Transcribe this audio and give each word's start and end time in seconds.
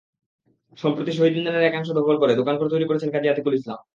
সম্প্রতি 0.77 1.11
শহীদ 1.13 1.33
মিনারের 1.37 1.67
একাংশ 1.67 1.89
দখল 1.99 2.15
করে 2.21 2.33
দোকানঘর 2.35 2.71
তৈরি 2.73 2.85
করছেন 2.89 3.09
কাজী 3.11 3.27
আতিকুল 3.29 3.53
ইসলাম। 3.55 3.79